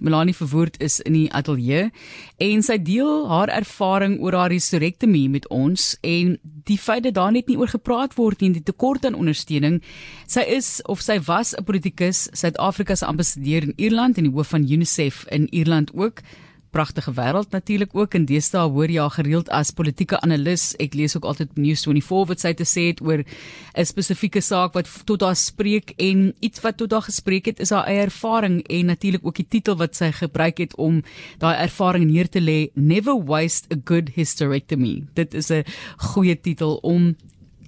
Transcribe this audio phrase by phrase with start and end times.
[0.00, 1.90] Melanie Verwoerd is in die ateljee
[2.38, 6.36] en sy deel haar ervaring oor haar hysterektomie met ons en
[6.68, 9.80] die feit dat daar net nie oor gepraat word nie, die tekort aan ondersteuning.
[10.26, 14.48] Sy is of sy was 'n politikus, Suid-Afrika se ambassadeur in Ierland en die hoof
[14.48, 16.22] van UNICEF in Ierland ook
[16.70, 18.14] pragtige wêreld natuurlik ook.
[18.14, 20.70] In deesdae hoor jy gereeld as politieke analis.
[20.82, 24.88] Ek lees ook altyd News24 wat sy te sê het oor 'n spesifieke saak wat
[25.04, 25.94] tot haar spreek.
[25.98, 29.48] En iets wat tot haar gespreek het is haar eie ervaring en natuurlik ook die
[29.48, 31.02] titel wat sy gebruik het om
[31.38, 32.70] daai ervaring neer te lê.
[32.74, 35.04] Never waste a good hysterectomy.
[35.14, 35.64] Dit is 'n
[35.96, 37.16] goeie titel om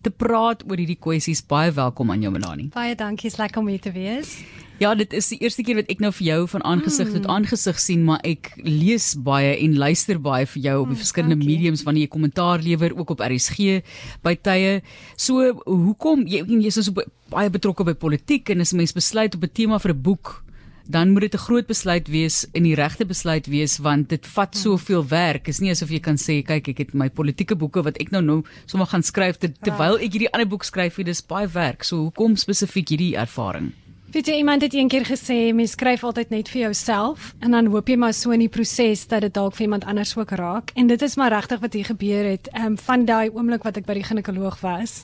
[0.02, 1.46] te praat oor hierdie kwessies.
[1.46, 2.68] Baie welkom aan jou Melanie.
[2.68, 3.30] Baie dankie.
[3.30, 4.42] Is lekker om hier te wees
[4.82, 7.30] Ja, dit is die eerste keer wat ek nou vir jou van aangesig tot mm.
[7.30, 11.38] aangesig sien, maar ek lees baie en luister baie vir jou op die mm, verskillende
[11.38, 13.78] mediums wanneer jy kommentaar lewer ook op RSG
[14.26, 14.80] by tye.
[15.14, 19.44] So, hoekom jy jy's so baie betrokke by politiek en as 'n mens besluit op
[19.44, 20.42] 'n tema vir 'n boek
[20.90, 24.54] dan moet dit 'n groot besluit wees en die regte besluit wees want dit vat
[24.54, 24.60] mm.
[24.60, 25.48] soveel werk.
[25.48, 28.22] Is nie asof jy kan sê kyk ek het my politieke boeke wat ek nou
[28.22, 31.84] nou sommer gaan skryf terwyl ek hierdie ander boek skryf, dit is baie werk.
[31.84, 33.72] So hoekom spesifiek hierdie ervaring?
[34.12, 37.88] Weet jy iemand het eendag gesê mens skryf altyd net vir jouself en dan hoop
[37.88, 40.90] jy maar so in die proses dat dit dalk vir iemand anders ook raak en
[40.90, 43.96] dit is maar regtig wat hier gebeur het um, van daai oomblik wat ek by
[43.96, 44.98] die ginekoloog was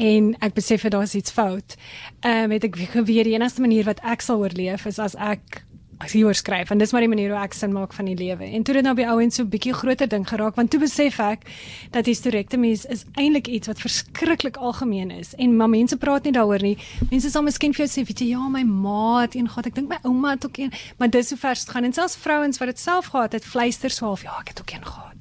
[0.00, 1.76] en ek besef dat daar iets fout.
[2.24, 5.60] Ehm um, het ek geweet die enigste manier wat ek sal oorleef is as ek
[6.02, 8.44] as jy oorskryf en dis maar die manier hoe ek sin maak van die lewe.
[8.44, 11.20] En toe dit nou by ouens so 'n bietjie groter ding geraak want toe besef
[11.20, 11.46] ek
[11.90, 16.62] dat hysterektomies is eintlik iets wat verskriklik algemeen is en maar mense praat nie daaroor
[16.62, 16.78] nie.
[17.10, 19.66] Mense sal miskien vir jou sê, weet jy, ja, my ma het een gehad.
[19.66, 22.58] Ek dink my ouma het ook een, maar dis so vers gaan en selfs vrouens
[22.58, 25.14] wat dit self gehad het, fluister so half, ja, ek het ook een gehad.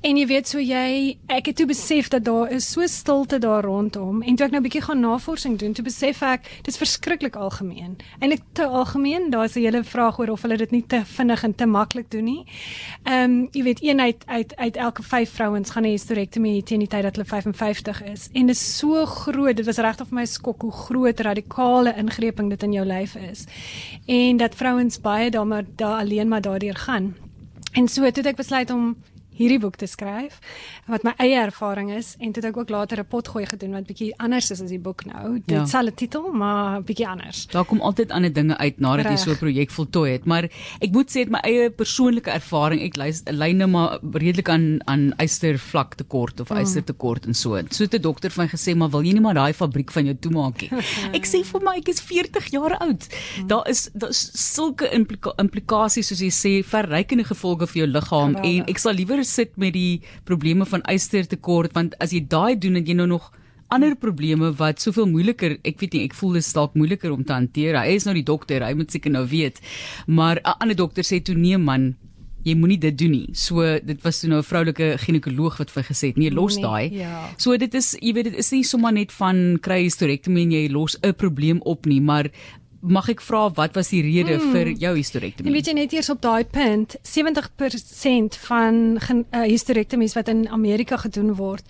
[0.00, 3.64] En jy weet so jy ek het toe besef dat daar is so stilte daar
[3.66, 7.34] rondom en toe ek nou 'n bietjie gaan navorsing doen, toe besef ek dis verskriklik
[7.34, 7.96] algemeen.
[8.20, 9.30] Eintlik te algemeen.
[9.30, 12.24] Daar's 'n hele vraag oor of hulle dit nie te vinnig en te maklik doen
[12.24, 12.46] nie.
[13.02, 16.78] Ehm um, jy weet een uit uit uit elke 5 vrouens gaan 'n hysterektomie teen
[16.78, 18.28] die tyd dat hulle 55 is.
[18.32, 19.56] En dit is so groot.
[19.56, 23.46] Dit was regtig vir my skok hoe groot radikale ingreeping dit in jou lyf is.
[24.06, 27.16] En dat vrouens baie daar maar daar alleen maar daardeur gaan.
[27.72, 28.96] En so het ek besluit om
[29.38, 30.40] hierdie boek te skryf
[30.86, 33.86] wat my eie ervaring is en toe het ek ook later 'n potgooi gedoen wat
[33.86, 35.40] bietjie anders is as die boek nou.
[35.46, 35.82] Dit ja.
[35.82, 37.46] 'n titel maar bietjie anders.
[37.46, 40.44] Daar kom altyd ander dinge uit nadat jy so 'n projek voltooi het, maar
[40.80, 42.82] ek moet sê dit my eie persoonlike ervaring.
[42.82, 42.96] Ek
[43.30, 46.56] lyne maar redelik aan aan eistervlak tekort of mm.
[46.56, 47.60] en so.
[47.70, 50.16] So het 'n dokter my gesê, "Maar wil jy nie maar daai fabriek van jou
[50.20, 50.70] toemaak nie?"
[51.18, 53.08] ek sê vir my, ek is 40 jaar oud.
[53.38, 53.46] Mm.
[53.46, 58.36] Daar is daar is sulke implika implikasies soos jy sê, verrykende gevolge vir jou liggaam
[58.36, 62.80] en ek sal liewer sit met die probleme van eistertekort want as jy daai doen
[62.80, 63.30] en jy nou nog
[63.68, 67.24] ander probleme wat soveel moeiliker ek weet nie ek voel dit is dalk moeiliker om
[67.24, 67.76] te hanteer.
[67.76, 69.60] Hy is nou die dokter hy moet seker nou weet.
[70.06, 71.94] Maar 'n ander dokter sê toe nee man
[72.46, 73.28] jy moenie dit doen nie.
[73.34, 76.64] So dit was toe nou 'n vroulike ginekoloog wat vir gesê het nee los nee,
[76.64, 76.92] daai.
[76.92, 77.28] ja.
[77.36, 80.68] so dit is jy weet dit is nie sommer net van kry hysterektomie en jy
[80.70, 82.30] los 'n probleem op nie maar
[82.80, 84.52] mag ek vra wat was die rede hmm.
[84.54, 85.52] vir jou hysterektomie?
[85.52, 91.34] Weet jy net eers op daai punt, 70% van uh, hysterektomies wat in Amerika gedoen
[91.38, 91.66] word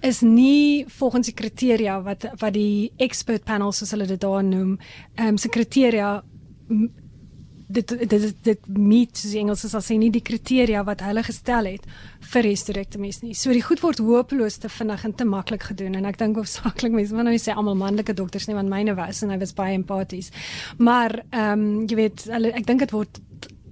[0.00, 4.78] is nie volgens die kriteria wat wat die expert panel soos hulle dit daar noem,
[5.16, 6.22] ehm um, se kriteria
[7.70, 11.86] dit dit dit meet soos Engels as sê nie die kriteria wat hulle gestel het
[12.32, 13.34] vir hysterektomies nie.
[13.38, 16.94] So die goed word hopeloos te vinnig en te maklik gedoen en ek dink hoofsaaklik
[16.96, 19.76] mense want nou sê almal manlike dokters nie want myne was en hy was baie
[19.78, 20.32] empaties.
[20.78, 23.22] Maar ehm um, jy weet hulle ek dink dit word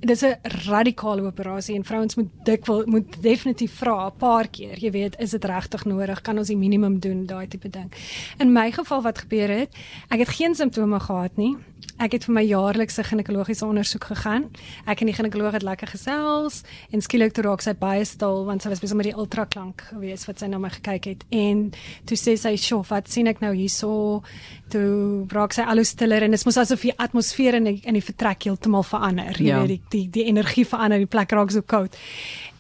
[0.01, 0.37] dis 'n
[0.67, 5.31] radikale operasie en vrouens moet dikwels moet definitief vra 'n paar keer, jy weet, is
[5.31, 6.21] dit regtig nodig?
[6.21, 7.93] Kan ons die minimum doen, daai tipe ding.
[8.39, 9.75] In my geval wat gebeur het,
[10.09, 11.57] ek het geen simptome gehad nie.
[11.99, 14.45] Ek het vir my jaarlikse ginekologiese ondersoek gegaan.
[14.87, 16.63] Ek en die ginekoloog het lekker gesels
[16.95, 20.27] en skielik toe raak sy baie stil want sy was besig met die ultraklank gewees
[20.29, 21.73] wat sy na my gekyk het en
[22.07, 24.23] toe sê sy, "Sjoe, wat sien ek nou hierso?"
[24.69, 27.95] Toe raak sy al hoe stiller en dit mos asof die atmosfeer in die, in
[27.95, 29.33] die vertrek heeltemal verander.
[29.33, 29.61] Jy ja.
[29.61, 31.96] weet, die, die die energie verander, die plek raak so koud.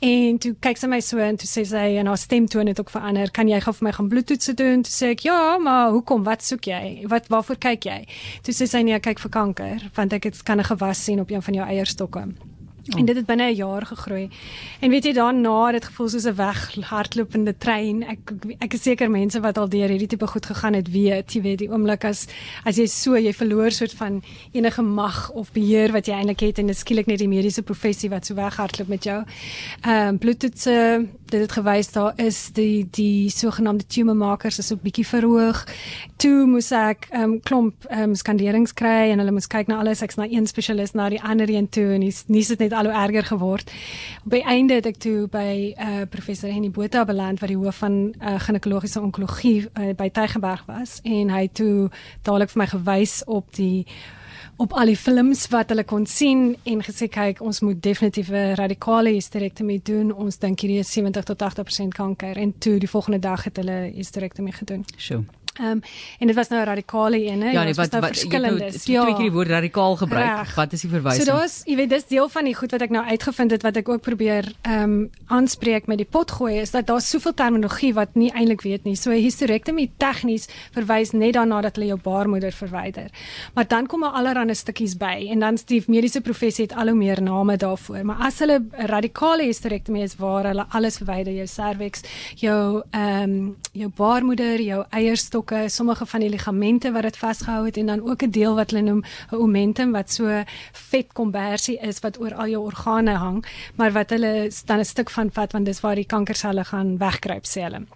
[0.04, 2.90] En toe kyk sy my so en toe sê sy en haar stemtoon het ook
[2.94, 3.30] verander.
[3.34, 4.82] Kan jy gou vir my gaan bloedtoetse doen?
[4.82, 6.24] Toe sê ek, "Ja, maar hoekom?
[6.24, 7.04] Wat soek jy?
[7.08, 8.06] Wat waarvoor kyk jy?"
[8.42, 11.30] Toe sê sy, "Nee, kyk vir kanker, want ek het kan 'n gewas sien op
[11.30, 12.57] een van jou eierstokke."
[12.92, 12.98] Oh.
[13.00, 14.28] En dit het binne 'n jaar gegroei.
[14.80, 18.02] En weet jy daarna dit gevoel soos 'n weghardlopende trein.
[18.02, 18.18] Ek
[18.58, 21.58] ek is seker mense wat al deur hierdie tipe goed gegaan het, weet, jy weet
[21.58, 22.26] die oomblik as
[22.64, 26.58] as jy so jy verloor soort van enige mag of beheer wat jy eintlik het
[26.58, 29.24] en dit skielik net die mediese professie wat so weghardloop met jou.
[29.82, 34.82] Ehm um, bloedtoetse dit het gewys daar is die die sogenaamde tumor markers is ook
[34.82, 35.64] bietjie verhoog.
[36.16, 39.78] Toe moes ek ehm um, klomp ehm um, skanderings kry en hulle moes kyk na
[39.82, 40.02] alles.
[40.02, 42.90] Ek's na een spesialis na die ander een toe en dis nie sit net al
[42.90, 43.72] hoe erger geword.
[44.24, 47.58] Op die einde het ek toe by eh uh, professor Henny Botha beland wat die
[47.58, 51.90] hoof van uh, ginekologiese onkologie uh, by Tygerberg was en hy toe
[52.22, 53.86] dadelik vir my gewys op die
[54.58, 58.54] op al die films wat hulle kon sien en gesê kyk ons moet definitief 'n
[58.58, 63.18] radikale hysterektomie doen ons dink hierdie is 70 tot 80% kanker en toe die volgende
[63.18, 64.84] dag het hulle hysterektomie gedoen.
[64.96, 65.24] Sjoe.
[65.58, 65.80] Ehm um,
[66.18, 67.50] en dit was nou 'n radikale een, hè?
[67.50, 68.84] Ja, nee, wat nou wat verskillendes.
[68.84, 70.36] Ja, twee keer die woord radikaal gebruik.
[70.36, 70.54] Reg.
[70.54, 71.24] Wat is die verwysing?
[71.24, 73.76] So daar's, jy weet, dis deel van die goed wat ek nou uitgevind het wat
[73.76, 78.14] ek ook probeer ehm um, aanspreek met die potgooi is dat daar soveel terminologie wat
[78.14, 78.96] nie eintlik weet nie.
[78.96, 83.10] So 'n hysterektomie tegnies verwys net daarna dat hulle jou baarmoeder verwyder.
[83.54, 86.96] Maar dan kom daar allerlei stukkies by en dan die mediese professie het al hoe
[86.96, 88.04] meer name daarvoor.
[88.04, 92.02] Maar as hulle 'n radikale hysterektomie is waar hulle alles verwyder, jou cervix,
[92.34, 97.64] jou ehm um, jou baarmoeder, jou eierstok blokke, sommige van die ligamente wat dit vasgehou
[97.66, 101.78] het en dan ook 'n deel wat hulle noem 'n omentum wat so vet kombersie
[101.80, 103.44] is wat oor al jou organe hang,
[103.76, 107.44] maar wat hulle dan 'n stuk van vat want dis waar die kankerselle gaan wegkruip
[107.44, 107.86] sê hulle.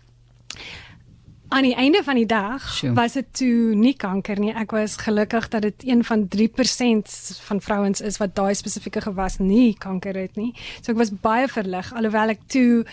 [1.48, 2.94] Aan die einde van die dag sure.
[2.94, 4.54] was dit toe nie kanker nie.
[4.54, 9.38] Ek was gelukkig dat dit een van 3% van vrouens is wat daai spesifieke gewas
[9.38, 10.54] nie kanker het nie.
[10.80, 12.84] So ek was baie verlig alhoewel ek toe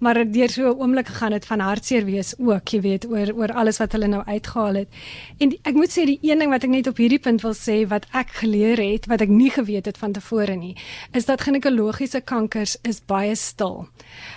[0.00, 3.52] maar deur so 'n oomblik gegaan het van hartseer wees ook, jy weet, oor oor
[3.52, 4.88] alles wat hulle nou uitgehaal het.
[5.38, 7.54] En die, ek moet sê die een ding wat ek net op hierdie punt wil
[7.54, 10.76] sê wat ek geleer het wat ek nie geweet het van tevore nie,
[11.12, 13.88] is dat ginekologiese kankers is baie stil.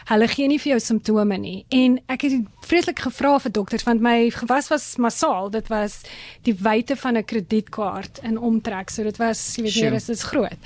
[0.06, 1.66] Hulle gee nie vir jou simptome nie.
[1.70, 2.34] En ek het
[2.68, 6.02] vreeslik gevra vir dokters want my gewas was massaal, dit was
[6.44, 10.16] die wyte van 'n kredietkaart in omtrek, so dit was, jy weet, meer as dit
[10.16, 10.60] is groot.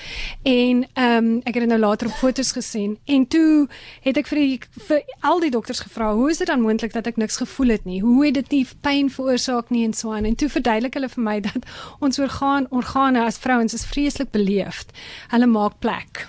[0.43, 3.67] En ehm um, ek het dit nou later op fotos gesien en toe
[4.01, 7.07] het ek vir die vir al die dokters gevra, hoe is dit dan moontlik dat
[7.09, 7.99] ek niks gevoel het nie?
[8.03, 10.25] Hoe het dit nie pyn veroorsaak nie en so aan?
[10.29, 11.67] En toe verduidelik hulle vir my dat
[11.99, 14.95] ons orgaan organe as vrouens is vreeslik beleefd.
[15.33, 16.25] Hulle maak plek.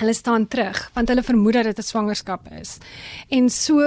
[0.00, 2.78] Hulle staan terug want hulle vermoed dat dit 'n swangerskap is.
[3.28, 3.82] En so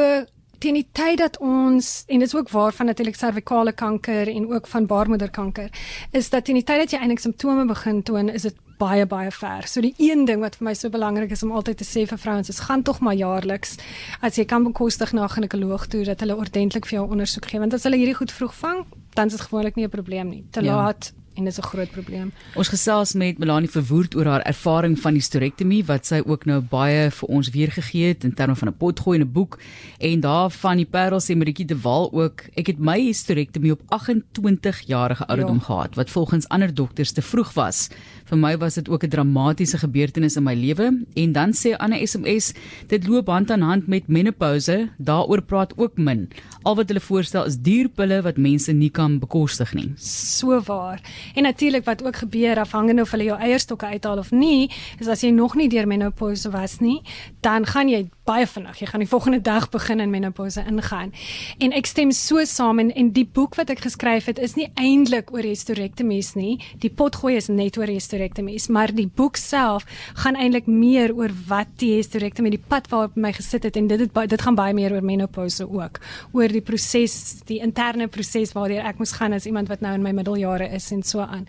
[0.64, 4.48] teen die tyd dat ons en dit is ook waar van natuurlik servikale kanker en
[4.54, 5.70] ook van baarmoederkanker
[6.12, 9.32] is dat teen die tyd dat jy eintlik simptome begin toon is dit baie baie
[9.32, 9.68] ver.
[9.68, 12.20] So die een ding wat vir my so belangrik is om altyd te sê vir
[12.26, 13.78] vrouens is gaan tog maar jaarliks
[14.22, 17.60] as jy kan bekostig na 'n ginekoloog toe dat hulle ordentlik vir jou ondersoek gee
[17.60, 20.44] want as hulle hierdie goed vroeg vang, dan is dit gewoonlik nie 'n probleem nie.
[20.52, 20.76] Te ja.
[20.76, 22.32] laat en dis 'n groot probleem.
[22.56, 27.12] Ons gesels met Melanie Verwoerd oor haar ervaring van hysterektomie wat sy ook nou baie
[27.12, 29.60] vir ons weergegee het in terme van 'n potgooi en 'n boek
[30.00, 33.82] en daar van die Parel sê Maritjie de Wal ook ek het my hysterektomie op
[33.88, 35.64] 28 jarige ouderdom ja.
[35.64, 37.90] gehad wat volgens ander dokters te vroeg was.
[38.26, 41.82] Vir my was dit ook 'n dramatiese gebeurtenis in my lewe en dan sê 'n
[41.82, 42.54] ander SMS
[42.88, 46.30] dit loop hand aan hand met menopouse daaroor praat ook min.
[46.64, 49.90] Al wat hulle voorstel is duurpille wat mense nie kan bekostig nie.
[50.00, 51.02] So waar.
[51.36, 55.24] En natuurlik wat ook gebeur afhangende of hulle jou eierstokke uithaal of nie, is as
[55.24, 57.02] jy nog nie deur menopouse was nie,
[57.42, 58.80] dan gaan jy baie vinnig.
[58.80, 61.12] Jy gaan die volgende dag begin in menopouse ingaan.
[61.60, 64.70] En ek stem so saam en en die boek wat ek geskryf het is nie
[64.80, 66.54] eintlik oor hysterektomies nie.
[66.80, 69.84] Die potgooi is net oor hysterektomies, maar die boek self
[70.24, 74.06] gaan eintlik meer oor wat die hysterektomie die pad waarop my gesit het en dit
[74.06, 76.00] het dit gaan baie meer oor menopouse ook.
[76.32, 80.06] Oor die proses, die interne proses waardeur ek moes gaan as iemand wat nou in
[80.06, 81.44] my middeljare is en so aan.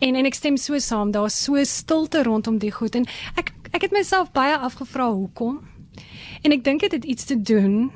[0.00, 3.06] En en ek stem so saam, daar's so stilte rondom die goed en
[3.36, 5.60] ek ek het myself baie afgevra hoekom
[6.42, 7.90] En ek dink dit het iets te doen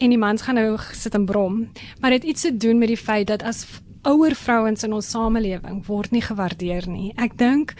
[0.00, 1.68] en die mans gaan nou sit en brom,
[2.00, 3.66] maar dit het iets te doen met die feit dat as
[4.08, 7.12] ouer vrouens in ons samelewing word nie gewaardeer nie.
[7.20, 7.74] Ek dink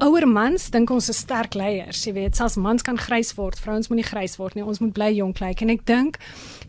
[0.00, 3.90] ouer mans dink ons is sterk leiers, jy weet, selfs mans kan grys word, vrouens
[3.90, 4.64] moet nie grys word nie.
[4.64, 6.16] Ons moet bly jonk lyk en ek dink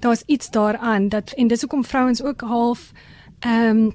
[0.04, 2.92] daar's iets daaraan dat en dis hoekom vrouens ook half
[3.46, 3.94] ehm um,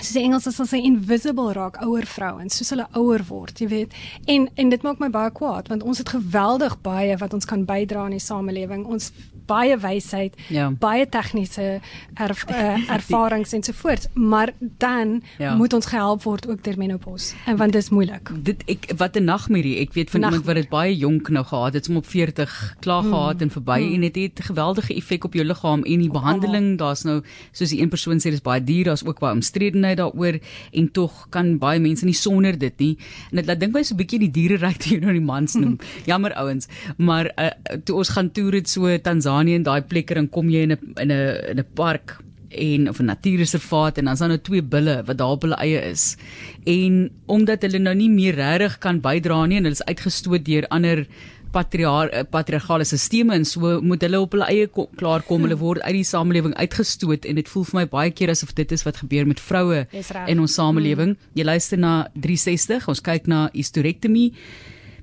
[0.00, 3.94] soos die Engels sal sê invisible raak ouer vrouens soos hulle ouer word, jy weet.
[4.30, 7.64] En en dit maak my baie kwaad want ons het geweldig baie wat ons kan
[7.68, 8.86] bydra aan die samelewing.
[8.86, 9.12] Ons
[9.46, 10.70] baie wysheid, ja.
[10.70, 11.80] baie tegniese
[12.14, 15.54] erf, uh, ervarings en so voort, maar dan ja.
[15.54, 17.34] moet ons gehelp word ook deur menopause.
[17.46, 18.30] En want dit is moeilik.
[18.42, 19.78] Dit ek wat 'n nagmerrie.
[19.78, 22.76] Ek weet van Nacht iemand wat dit baie jonk nou gehad het, om op 40
[22.80, 23.12] klaar hmm.
[23.12, 23.94] gehad en verby hmm.
[23.94, 27.22] en dit het 'n geweldige effek op jou liggaam en die behandeling, daar's nou
[27.52, 30.38] soos die een persoon sê dis baie duur, daar's ook baie omstredenheid daaroor
[30.72, 32.98] en tog kan baie mense nie sonder dit nie.
[33.30, 35.78] En dit laat dink my so 'n bietjie die diereryk nou die mans noem.
[36.10, 37.50] Jammer ouens, maar uh,
[37.84, 40.72] toe ons gaan toer het so Tanzanië Tansanië en daai plekke dan kom jy in
[40.72, 42.18] 'n in 'n in 'n park
[42.50, 45.56] en of 'n natuurreservaat en dan is daar nou twee bulle wat daar op hulle
[45.56, 46.16] eie is.
[46.64, 50.66] En omdat hulle nou nie meer regtig kan bydra nie en hulle is uitgestoot deur
[50.68, 51.06] ander
[51.50, 55.42] patriar patriargale stelsels en so moet hulle op hulle eie klaar kom.
[55.42, 58.72] Hulle word uit die samelewing uitgestoot en dit voel vir my baie keer asof dit
[58.72, 59.86] is wat gebeur met vroue
[60.26, 61.08] in ons samelewing.
[61.08, 61.16] Mm.
[61.34, 62.88] Jy luister na 360.
[62.88, 64.32] Ons kyk na hysterektomie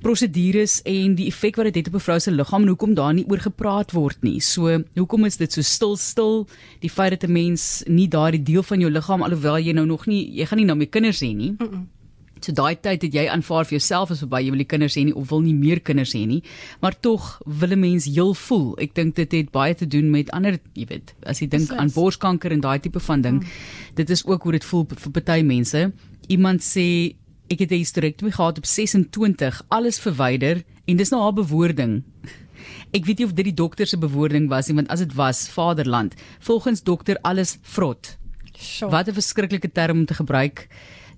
[0.02, 3.14] prosedures en die effek wat dit het op 'n vrou se liggaam en hoekom daar
[3.14, 4.40] nie oor gepraat word nie.
[4.40, 6.48] So, hoekom is dit so stil stil?
[6.80, 10.06] Die feit dat 'n mens nie daardie deel van jou liggaam alhoewel jy nou nog
[10.06, 11.56] nie jy gaan nie nou meer kinders hê nie.
[11.58, 11.88] Mm -mm.
[12.42, 15.04] So daai tyd het jy aanvaar vir jouself as verby jy wil die kinders hê
[15.06, 16.42] nie of wil nie meer kinders hê nie,
[16.82, 18.76] maar tog wil 'n mens heel voel.
[18.80, 21.92] Ek dink dit het baie te doen met ander, jy weet, as jy dink aan
[21.94, 23.44] borskanker en daai tipe van ding.
[23.44, 23.50] Mm.
[23.96, 25.92] Dit is ook hoe dit voel vir party mense.
[26.28, 27.16] Iemand sê
[27.52, 32.04] ek het 'n hysterektomie gehad op 26, alles verwyder en dis nou haar bewoording.
[32.92, 35.50] Ek weet nie of dit die dokter se bewoording was nie, want as dit was
[35.50, 38.18] Vaderland, volgens dokter alles vrot.
[38.54, 38.92] Sure.
[38.92, 40.68] Wat 'n verskriklike term om te gebruik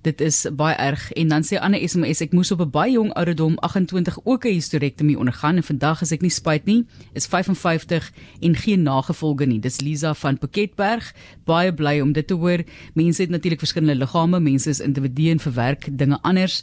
[0.04, 1.12] dit is baie erg.
[1.12, 4.56] En dan sê ander SMS ek moes op 'n baie jong ouderdom 28 ook 'n
[4.58, 6.86] hysterektomie ondergaan en vandag is ek nie spyt nie.
[7.12, 9.60] Is 55 en geen nagevolge nie.
[9.60, 12.62] Dis Lisa van Piketberg baie bly om dit te hoor.
[12.94, 14.40] Mense het natuurlik verskillende liggame.
[14.40, 16.62] Mense is individue en verwerk dinge anders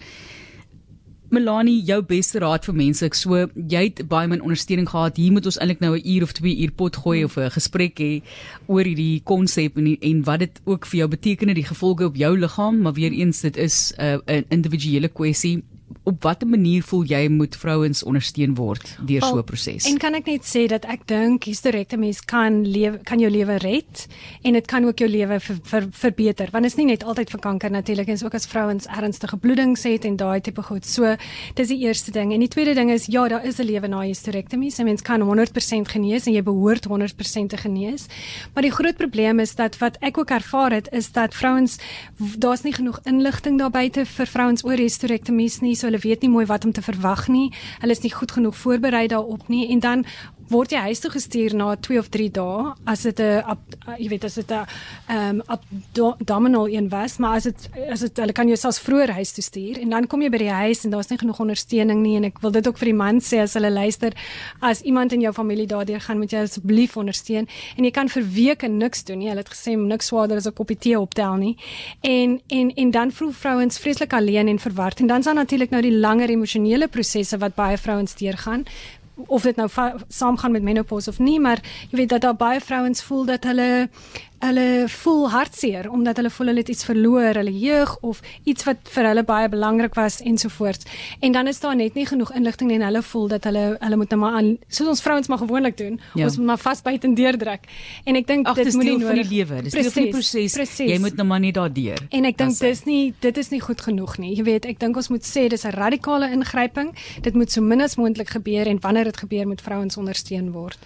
[1.31, 5.15] Melanie, jou beste raad vir mense, ek so jy het baie min ondersteuning gehad.
[5.15, 7.99] Hier moet ons eintlik nou 'n uur of 2 uur pot gooi of 'n gesprek
[8.03, 8.21] hê
[8.67, 12.37] oor hierdie konsep en en wat dit ook vir jou beteken, die gevolge op jou
[12.37, 15.63] liggaam, maar weer eens dit is 'n uh, individuele kwessie
[16.03, 19.85] op watter manier voel jy moet vrouens ondersteun word deur so 'n proses?
[19.85, 24.07] En kan ek net sê dat ek dink hysterektomies kan lewe kan jou lewe red
[24.41, 27.29] en dit kan ook jou lewe ver, ver, verbeter want dit is nie net altyd
[27.29, 30.85] vir kanker natuurlik en ook as vrouens ernstige bloedings het en daai tipe goed.
[30.85, 31.15] So
[31.55, 34.01] dis die eerste ding en die tweede ding is ja, daar is 'n lewe na
[34.01, 34.79] hysterektomies.
[34.79, 38.07] 'n Mens kan 100% genees en jy behoort 100% te genees.
[38.53, 41.77] Maar die groot probleem is dat wat ek ook ervaar het is dat vrouens
[42.37, 46.31] daar's nie genoeg inligting daar buite vir vrouens oor hysterektomies nie so hulle weet nie
[46.31, 47.51] mooi wat om te verwag nie.
[47.83, 50.05] Hulle is nie goed genoeg voorberei daarop nie en dan
[50.51, 53.57] word jy huis toe gestuur na 2 of 3 dae as dit 'n
[53.97, 54.65] jy weet as dit 'n
[55.07, 59.11] ehm um, abdominal een was, maar as dit as dit hulle kan jou selfs vroeër
[59.11, 62.01] huis toe stuur en dan kom jy by die huis en daar's nie genoeg ondersteuning
[62.01, 64.11] nie en ek wil dit ook vir die man sê as hulle luister
[64.61, 68.23] as iemand in jou familie daardeur gaan moet jy asseblief ondersteun en jy kan vir
[68.23, 69.29] weke niks doen nie.
[69.29, 71.55] Hulle het gesê niks swaarder as 'n koppie tee optel nie.
[72.01, 75.69] En en en dan voel vrouens vreeslik alleen en verward en dan is daar natuurlik
[75.69, 78.65] nou die langer emosionele prosesse wat baie vrouens deurgaan
[79.27, 79.69] of dit nou
[80.07, 81.59] saamgaan met menopause of nie, maar
[81.89, 83.89] jy weet dat daar baie vrouens voel dat hulle
[84.41, 88.89] hulle voel hartseer omdat hulle voel hulle het iets verloor, hulle jeug of iets wat
[88.95, 90.85] vir hulle baie belangrik was ensovoorts.
[91.19, 93.99] En dan is daar net nie genoeg inligting nie en hulle voel dat hulle hulle
[94.01, 96.25] moet nou maar aan soos ons vrouens maar gewoonlik doen, ja.
[96.25, 97.67] ons moet maar vasbyt en deurdruk.
[98.03, 100.77] En ek dink dit moet nie nodig van die lewe, dis deel van die proses.
[100.79, 102.01] Jy moet nou maar nie daardeur.
[102.09, 104.33] En ek dink dis nie dit is nie goed genoeg nie.
[104.37, 106.93] Jy weet, ek dink ons moet sê dis 'n radikale ingryping.
[107.21, 110.77] Dit moet so min as moontlik gebeur en wanneer dit gebeur moet vrouens ondersteun word.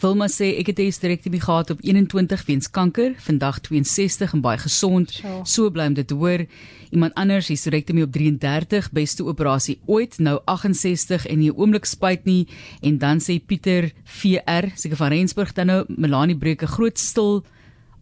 [0.00, 4.58] Wilma sê ek het 'n hysterektomie gehad op 21 weens kanker, vandag 62 en baie
[4.58, 5.10] gesond.
[5.10, 5.40] Sure.
[5.44, 6.46] So bly om dit te hoor.
[6.90, 12.24] Iemand anders hysterektomie op 33, beste operasie ooit, nou 68 en nie 'n oomblik spyt
[12.24, 12.48] nie.
[12.82, 17.44] En dan sê Pieter VR, seker van Rensburg dan nou Melanie breek 'n groot stil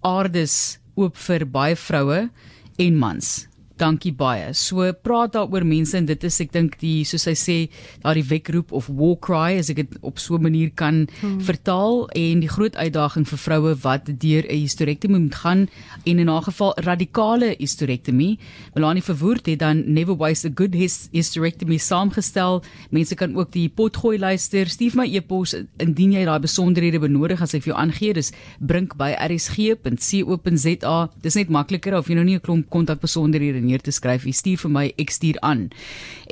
[0.01, 2.31] aardes oop vir baie vroue
[2.77, 3.52] en mans
[3.83, 4.53] dankie baie.
[4.55, 7.59] So praat daaroor mense en dit is ek dink die soos hy sê
[8.05, 11.41] daardie wekroep of war cry as ek dit op so 'n manier kan hmm.
[11.41, 15.69] vertaal en die groot uitdaging vir vroue wat deur 'n hysterektomie moet gaan
[16.07, 18.39] en in 'n geval radikale hysterektomie.
[18.75, 22.63] Melanie Verwoerd het dan Never Waste a Good Hysterectomy saamgestel.
[22.91, 24.67] Mense kan ook die potgooi luister.
[24.67, 28.13] Stuur my e-pos indien jy daai besonderhede benodig as ek vir jou aangee.
[28.15, 31.11] Dis brink by rsg.co.za.
[31.23, 34.27] Dis net makliker of jy nou nie 'n klomp kontakbesonderhede neer te skryf.
[34.29, 35.69] Jy stuur vir my, ek stuur aan.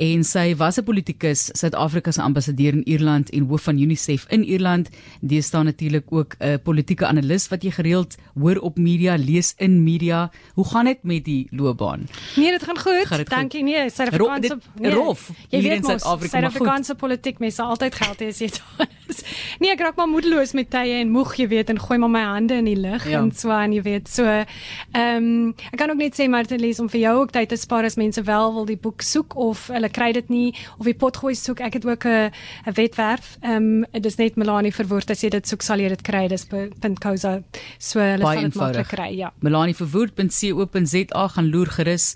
[0.01, 4.43] En sy was 'n politikus, Suid-Afrika se ambassadeur in Ierland en hoof van UNICEF in
[4.43, 4.89] Ierland.
[5.21, 9.83] Dis staan natuurlik ook 'n politieke analis wat jy gereeld hoor op media, lees in
[9.83, 10.31] media.
[10.53, 12.07] Hoe gaan dit met die loopbaan?
[12.35, 13.29] Nee, dit gaan goed.
[13.29, 13.63] Dankie.
[13.63, 15.31] Nee, Suid-Afrikaanse nee, rof.
[15.49, 19.23] Jy weet mos, Suid-Afrikaanse politiek mens sal altyd geld hê as jy daar is.
[19.59, 22.21] Nee, ek raak maar moedeloos met tye en moeg, jy weet, en gooi maar my
[22.21, 23.19] hande in die lug ja.
[23.19, 24.09] en so aan, jy weet.
[24.09, 27.49] So, ehm um, ek kan ook net sê Martin lees om vir jou ook tyd
[27.49, 30.85] te spaar as mense wel wil die boek soek of hulle kry dit nie of
[30.85, 31.61] die potgooi soek.
[31.61, 32.31] Ek het ook 'n
[32.67, 33.37] 'n wetwerf.
[33.41, 36.27] Ehm um, dis net Melanie verwoord as jy dit soek sal jy dit kry.
[36.27, 37.41] Dis .co.za.
[37.79, 39.33] So hulle sal dit maklik kry, ja.
[39.39, 42.15] Melanie verwoord.co.za gaan loer gerus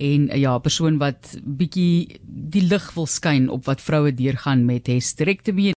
[0.00, 4.86] en ja, 'n persoon wat bietjie die lig wil skyn op wat vroue deurgaan met
[4.86, 5.68] hysterektomie